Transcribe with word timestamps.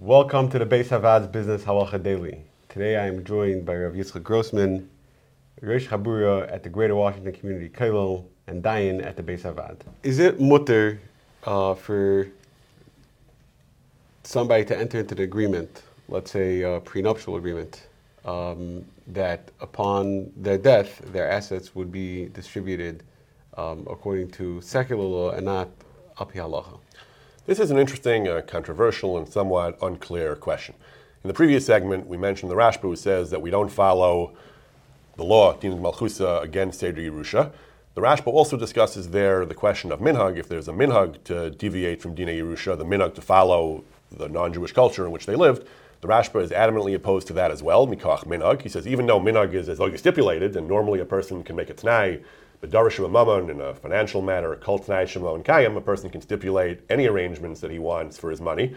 Welcome 0.00 0.48
to 0.48 0.58
the 0.58 0.64
Bais 0.64 0.88
HaVaad's 0.88 1.26
Business 1.26 1.62
Halacha 1.62 2.02
Daily. 2.02 2.42
Today 2.70 2.96
I 2.96 3.06
am 3.06 3.22
joined 3.22 3.66
by 3.66 3.76
Rav 3.76 3.92
Yitzchak 3.92 4.22
Grossman, 4.22 4.88
Rosh 5.60 5.88
Chabura 5.88 6.50
at 6.50 6.62
the 6.62 6.70
Greater 6.70 6.94
Washington 6.96 7.34
Community 7.34 7.68
Kollel, 7.68 8.24
and 8.46 8.62
Dayan 8.64 9.04
at 9.04 9.18
the 9.18 9.22
Bais 9.22 9.42
HaVaad. 9.42 9.76
Is 10.02 10.18
it 10.18 10.38
mutar 10.38 10.98
uh, 11.44 11.74
for 11.74 12.28
somebody 14.24 14.64
to 14.64 14.78
enter 14.78 15.00
into 15.00 15.14
the 15.14 15.24
agreement, 15.24 15.82
let's 16.08 16.30
say 16.30 16.62
a 16.62 16.80
prenuptial 16.80 17.36
agreement, 17.36 17.86
um, 18.24 18.82
that 19.08 19.50
upon 19.60 20.32
their 20.34 20.56
death, 20.56 21.02
their 21.12 21.30
assets 21.30 21.74
would 21.74 21.92
be 21.92 22.30
distributed 22.30 23.02
um, 23.58 23.86
according 23.90 24.30
to 24.30 24.62
secular 24.62 25.04
law 25.04 25.32
and 25.32 25.44
not 25.44 25.68
api 26.18 26.38
halacha? 26.38 26.78
This 27.50 27.58
is 27.58 27.72
an 27.72 27.78
interesting, 27.78 28.28
uh, 28.28 28.42
controversial, 28.46 29.18
and 29.18 29.28
somewhat 29.28 29.76
unclear 29.82 30.36
question. 30.36 30.76
In 31.24 31.26
the 31.26 31.34
previous 31.34 31.66
segment, 31.66 32.06
we 32.06 32.16
mentioned 32.16 32.48
the 32.48 32.54
Rashba 32.54 32.82
who 32.82 32.94
says 32.94 33.30
that 33.30 33.42
we 33.42 33.50
don't 33.50 33.70
follow 33.70 34.34
the 35.16 35.24
law, 35.24 35.54
Din 35.54 35.76
Malchusa, 35.80 36.44
against 36.44 36.78
Seder 36.78 37.02
Yerusha. 37.02 37.50
The 37.96 38.02
Rashba 38.02 38.28
also 38.28 38.56
discusses 38.56 39.10
there 39.10 39.44
the 39.44 39.56
question 39.56 39.90
of 39.90 39.98
minhag. 39.98 40.38
If 40.38 40.48
there's 40.48 40.68
a 40.68 40.72
minhag 40.72 41.24
to 41.24 41.50
deviate 41.50 42.00
from 42.00 42.14
Dina 42.14 42.30
Yerusha, 42.30 42.78
the 42.78 42.84
minhag 42.84 43.16
to 43.16 43.20
follow 43.20 43.82
the 44.12 44.28
non-Jewish 44.28 44.70
culture 44.70 45.04
in 45.04 45.10
which 45.10 45.26
they 45.26 45.34
lived, 45.34 45.66
the 46.02 46.06
Rashba 46.06 46.40
is 46.44 46.52
adamantly 46.52 46.94
opposed 46.94 47.26
to 47.26 47.32
that 47.32 47.50
as 47.50 47.64
well. 47.64 47.84
Mikach 47.84 48.26
minhag. 48.26 48.62
He 48.62 48.68
says 48.68 48.86
even 48.86 49.06
though 49.06 49.18
minhag 49.18 49.54
is 49.54 49.68
as 49.68 49.78
though 49.78 49.86
as 49.86 49.98
stipulated, 49.98 50.54
and 50.54 50.68
normally 50.68 51.00
a 51.00 51.04
person 51.04 51.42
can 51.42 51.56
make 51.56 51.68
a 51.68 51.74
t'nai 51.74 52.22
but 52.60 52.70
Darashim 52.70 53.10
Mammon, 53.10 53.50
in 53.50 53.60
a 53.60 53.74
financial 53.74 54.20
matter, 54.20 54.52
a 54.52 54.56
cult 54.56 54.88
and 54.88 55.08
Kayam, 55.08 55.76
a 55.76 55.80
person 55.80 56.10
can 56.10 56.20
stipulate 56.20 56.80
any 56.90 57.06
arrangements 57.06 57.60
that 57.60 57.70
he 57.70 57.78
wants 57.78 58.18
for 58.18 58.30
his 58.30 58.40
money. 58.40 58.74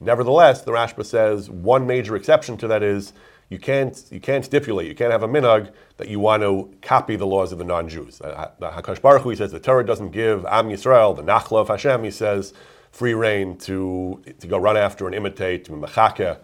Nevertheless, 0.00 0.62
the 0.62 0.72
Rashba 0.72 1.04
says 1.04 1.50
one 1.50 1.86
major 1.86 2.16
exception 2.16 2.56
to 2.58 2.68
that 2.68 2.82
is 2.82 3.12
you 3.48 3.58
can't, 3.58 4.02
you 4.10 4.20
can't 4.20 4.44
stipulate, 4.44 4.86
you 4.86 4.94
can't 4.94 5.12
have 5.12 5.22
a 5.22 5.28
minhag 5.28 5.72
that 5.96 6.08
you 6.08 6.20
want 6.20 6.42
to 6.42 6.74
copy 6.82 7.16
the 7.16 7.26
laws 7.26 7.52
of 7.52 7.58
the 7.58 7.64
non-Jews. 7.64 8.20
Uh, 8.20 8.50
Hakadosh 8.60 9.00
Baruch 9.00 9.22
Hu, 9.22 9.30
he 9.30 9.36
says 9.36 9.52
the 9.52 9.60
Torah 9.60 9.84
doesn't 9.84 10.10
give 10.10 10.44
Am 10.46 10.68
Yisrael, 10.68 11.16
the 11.16 11.22
Nachla 11.22 11.60
of 11.60 11.68
Hashem, 11.68 12.04
he 12.04 12.10
says, 12.10 12.52
free 12.90 13.14
reign 13.14 13.56
to, 13.58 14.22
to 14.38 14.46
go 14.46 14.58
run 14.58 14.76
after 14.76 15.06
and 15.06 15.14
imitate, 15.14 15.64
to 15.64 15.72
the, 15.72 16.38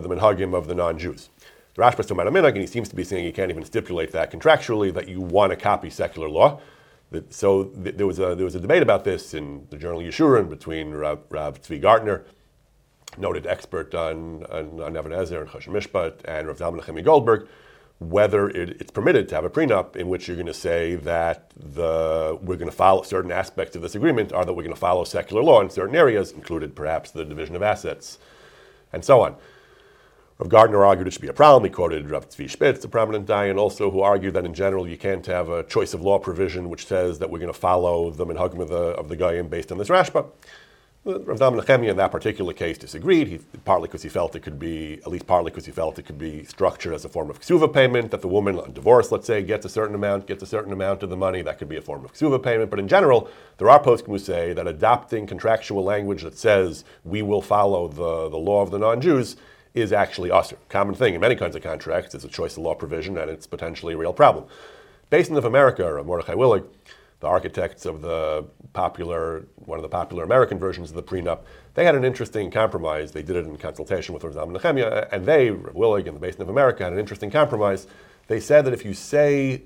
the 0.00 0.08
minhagim 0.08 0.54
of 0.54 0.66
the 0.66 0.74
non-Jews. 0.74 1.28
The 1.78 1.84
Rashba 1.84 2.00
is 2.00 2.06
talking 2.06 2.26
about 2.26 2.44
and 2.44 2.56
he 2.56 2.66
seems 2.66 2.88
to 2.88 2.96
be 2.96 3.04
saying 3.04 3.24
you 3.24 3.32
can't 3.32 3.52
even 3.52 3.64
stipulate 3.64 4.10
that 4.10 4.32
contractually 4.32 4.92
that 4.94 5.06
you 5.06 5.20
want 5.20 5.50
to 5.50 5.56
copy 5.56 5.90
secular 5.90 6.28
law. 6.28 6.60
So 7.30 7.66
th- 7.66 7.94
there, 7.94 8.06
was 8.06 8.18
a, 8.18 8.34
there 8.34 8.44
was 8.44 8.56
a 8.56 8.60
debate 8.60 8.82
about 8.82 9.04
this 9.04 9.32
in 9.32 9.64
the 9.70 9.76
journal 9.76 10.00
Yeshurun 10.00 10.50
between 10.50 10.90
Rav, 10.90 11.20
Rav 11.30 11.62
Tzvi 11.62 11.80
Gartner, 11.80 12.24
noted 13.16 13.46
expert 13.46 13.94
on, 13.94 14.42
on, 14.46 14.80
on 14.80 14.96
Even 14.96 15.12
HaEzer 15.12 15.40
and 15.40 15.48
Choshen 15.48 15.68
Mishpat, 15.68 16.24
and 16.24 16.48
Rav 16.48 16.58
Zalman 16.58 16.80
Nechemia 16.80 17.04
Goldberg, 17.04 17.46
whether 18.00 18.48
it, 18.48 18.70
it's 18.80 18.90
permitted 18.90 19.28
to 19.28 19.36
have 19.36 19.44
a 19.44 19.50
prenup 19.50 19.94
in 19.94 20.08
which 20.08 20.26
you're 20.26 20.36
going 20.36 20.48
to 20.48 20.54
say 20.54 20.96
that 20.96 21.52
the, 21.56 22.36
we're 22.42 22.56
going 22.56 22.68
to 22.68 22.76
follow 22.76 23.02
certain 23.02 23.30
aspects 23.30 23.76
of 23.76 23.82
this 23.82 23.94
agreement 23.94 24.32
are 24.32 24.44
that 24.44 24.52
we're 24.52 24.64
going 24.64 24.74
to 24.74 24.80
follow 24.80 25.04
secular 25.04 25.44
law 25.44 25.60
in 25.60 25.70
certain 25.70 25.94
areas, 25.94 26.32
included 26.32 26.74
perhaps 26.74 27.12
the 27.12 27.24
division 27.24 27.54
of 27.54 27.62
assets, 27.62 28.18
and 28.92 29.04
so 29.04 29.20
on. 29.20 29.36
Rav 30.38 30.48
Gartner 30.50 30.84
argued 30.84 31.08
it 31.08 31.10
should 31.10 31.22
be 31.22 31.28
a 31.28 31.32
problem. 31.32 31.64
He 31.64 31.70
quoted 31.70 32.08
Rav 32.10 32.28
Tzvi 32.28 32.48
Spitz, 32.48 32.84
a 32.84 32.88
prominent 32.88 33.26
Dayan, 33.26 33.58
also 33.58 33.90
who 33.90 34.02
argued 34.02 34.34
that 34.34 34.44
in 34.44 34.54
general 34.54 34.86
you 34.86 34.96
can't 34.96 35.26
have 35.26 35.48
a 35.48 35.64
choice 35.64 35.94
of 35.94 36.02
law 36.02 36.20
provision 36.20 36.70
which 36.70 36.86
says 36.86 37.18
that 37.18 37.28
we're 37.28 37.40
going 37.40 37.52
to 37.52 37.58
follow 37.58 38.10
the 38.10 38.24
minhagim 38.24 38.60
of 38.60 38.68
the, 38.68 38.76
of 38.76 39.08
the 39.08 39.46
based 39.50 39.72
on 39.72 39.78
this 39.78 39.88
Rashba. 39.88 40.30
Rav 41.04 41.38
Zalman 41.38 41.60
Nechemia 41.60 41.90
in 41.90 41.96
that 41.96 42.12
particular 42.12 42.52
case 42.52 42.78
disagreed, 42.78 43.26
he, 43.26 43.38
partly 43.64 43.88
because 43.88 44.04
he 44.04 44.08
felt 44.08 44.36
it 44.36 44.40
could 44.40 44.60
be, 44.60 44.98
at 44.98 45.08
least 45.08 45.26
partly 45.26 45.50
because 45.50 45.66
he 45.66 45.72
felt 45.72 45.98
it 45.98 46.04
could 46.04 46.18
be 46.18 46.44
structured 46.44 46.94
as 46.94 47.04
a 47.04 47.08
form 47.08 47.30
of 47.30 47.40
ksuva 47.40 47.72
payment, 47.72 48.12
that 48.12 48.20
the 48.20 48.28
woman 48.28 48.60
on 48.60 48.72
divorce, 48.72 49.10
let's 49.10 49.26
say, 49.26 49.42
gets 49.42 49.66
a 49.66 49.68
certain 49.68 49.96
amount, 49.96 50.28
gets 50.28 50.42
a 50.44 50.46
certain 50.46 50.72
amount 50.72 51.02
of 51.02 51.10
the 51.10 51.16
money, 51.16 51.42
that 51.42 51.58
could 51.58 51.68
be 51.68 51.76
a 51.76 51.82
form 51.82 52.04
of 52.04 52.12
ksuva 52.12 52.40
payment. 52.40 52.70
But 52.70 52.78
in 52.78 52.86
general, 52.86 53.28
there 53.56 53.70
are 53.70 53.82
poskim 53.82 54.06
who 54.06 54.18
say 54.20 54.52
that 54.52 54.68
adopting 54.68 55.26
contractual 55.26 55.82
language 55.82 56.22
that 56.22 56.38
says 56.38 56.84
we 57.02 57.22
will 57.22 57.42
follow 57.42 57.88
the, 57.88 58.28
the 58.28 58.36
law 58.36 58.62
of 58.62 58.70
the 58.70 58.78
non-Jews 58.78 59.34
is 59.80 59.92
actually 59.92 60.30
assur. 60.30 60.56
Common 60.68 60.94
thing 60.94 61.14
in 61.14 61.20
many 61.20 61.36
kinds 61.36 61.56
of 61.56 61.62
contracts. 61.62 62.14
It's 62.14 62.24
a 62.24 62.28
choice 62.28 62.56
of 62.56 62.62
law 62.62 62.74
provision, 62.74 63.16
and 63.18 63.30
it's 63.30 63.46
potentially 63.46 63.94
a 63.94 63.96
real 63.96 64.12
problem. 64.12 64.44
Beth 65.10 65.28
Din 65.28 65.36
of 65.36 65.44
America, 65.44 65.84
or 65.84 66.02
Mordechai 66.04 66.34
Willig, 66.34 66.64
the 67.20 67.26
architects 67.26 67.84
of 67.84 68.02
the 68.02 68.44
popular, 68.72 69.46
one 69.56 69.78
of 69.78 69.82
the 69.82 69.88
popular 69.88 70.22
American 70.22 70.58
versions 70.58 70.90
of 70.90 70.96
the 70.96 71.02
prenup, 71.02 71.40
they 71.74 71.84
had 71.84 71.94
an 71.94 72.04
interesting 72.04 72.50
compromise. 72.50 73.12
They 73.12 73.22
did 73.22 73.36
it 73.36 73.44
in 73.46 73.56
consultation 73.56 74.14
with 74.14 74.24
Rav 74.24 74.48
Nechemia, 74.48 75.08
and 75.10 75.26
they, 75.26 75.50
Willig 75.50 76.06
and 76.06 76.16
the 76.16 76.20
Beth 76.20 76.36
Din 76.36 76.42
of 76.42 76.48
America, 76.48 76.84
had 76.84 76.92
an 76.92 76.98
interesting 76.98 77.30
compromise. 77.30 77.86
They 78.28 78.40
said 78.40 78.64
that 78.66 78.74
if 78.74 78.84
you 78.84 78.94
say 78.94 79.62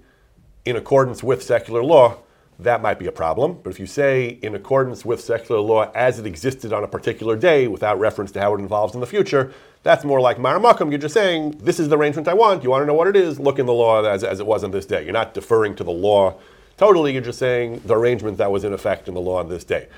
in 0.64 0.76
accordance 0.76 1.22
with 1.22 1.42
secular 1.42 1.82
law, 1.82 2.18
that 2.64 2.82
might 2.82 2.98
be 2.98 3.06
a 3.06 3.12
problem. 3.12 3.58
But 3.62 3.70
if 3.70 3.80
you 3.80 3.86
say 3.86 4.38
in 4.42 4.54
accordance 4.54 5.04
with 5.04 5.20
secular 5.20 5.60
law 5.60 5.90
as 5.94 6.18
it 6.18 6.26
existed 6.26 6.72
on 6.72 6.84
a 6.84 6.88
particular 6.88 7.36
day 7.36 7.68
without 7.68 7.98
reference 7.98 8.32
to 8.32 8.40
how 8.40 8.54
it 8.54 8.60
involves 8.60 8.94
in 8.94 9.00
the 9.00 9.06
future, 9.06 9.52
that's 9.82 10.04
more 10.04 10.20
like 10.20 10.38
mareh 10.38 10.62
makom. 10.62 10.90
You're 10.90 10.98
just 10.98 11.14
saying, 11.14 11.58
this 11.58 11.80
is 11.80 11.88
the 11.88 11.96
arrangement 11.96 12.28
I 12.28 12.34
want. 12.34 12.62
You 12.62 12.70
want 12.70 12.82
to 12.82 12.86
know 12.86 12.94
what 12.94 13.08
it 13.08 13.16
is? 13.16 13.40
Look 13.40 13.58
in 13.58 13.66
the 13.66 13.72
law 13.72 14.04
as, 14.04 14.24
as 14.24 14.40
it 14.40 14.46
was 14.46 14.64
on 14.64 14.70
this 14.70 14.86
day. 14.86 15.02
You're 15.04 15.12
not 15.12 15.34
deferring 15.34 15.74
to 15.76 15.84
the 15.84 15.90
law 15.90 16.38
totally. 16.76 17.12
You're 17.12 17.22
just 17.22 17.38
saying 17.38 17.82
the 17.84 17.96
arrangement 17.96 18.38
that 18.38 18.50
was 18.50 18.64
in 18.64 18.72
effect 18.72 19.08
in 19.08 19.14
the 19.14 19.20
law 19.20 19.38
on 19.38 19.48
this 19.48 19.64
day. 19.64 19.88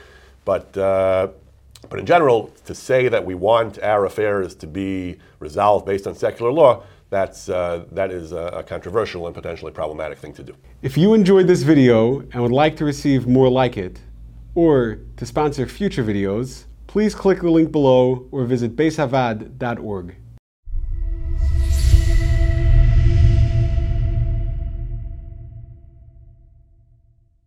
But, 0.44 0.76
uh, 0.76 1.28
but 1.88 1.98
in 1.98 2.06
general, 2.06 2.50
to 2.64 2.74
say 2.74 3.08
that 3.08 3.24
we 3.24 3.34
want 3.34 3.78
our 3.82 4.06
affairs 4.06 4.54
to 4.56 4.66
be 4.66 5.18
resolved 5.38 5.86
based 5.86 6.06
on 6.06 6.14
secular 6.14 6.52
law, 6.52 6.82
that's, 7.10 7.48
uh, 7.48 7.84
that 7.92 8.10
is 8.10 8.32
a 8.32 8.64
controversial 8.66 9.26
and 9.26 9.34
potentially 9.34 9.70
problematic 9.70 10.18
thing 10.18 10.32
to 10.32 10.42
do. 10.42 10.56
If 10.82 10.96
you 10.98 11.14
enjoyed 11.14 11.46
this 11.46 11.62
video 11.62 12.20
and 12.20 12.42
would 12.42 12.50
like 12.50 12.76
to 12.78 12.84
receive 12.84 13.26
more 13.26 13.48
like 13.48 13.76
it, 13.76 14.00
or 14.54 14.98
to 15.16 15.26
sponsor 15.26 15.66
future 15.66 16.02
videos, 16.02 16.64
please 16.86 17.14
click 17.14 17.40
the 17.40 17.50
link 17.50 17.72
below 17.72 18.26
or 18.30 18.44
visit 18.44 18.76
baishavaad.org. 18.76 20.16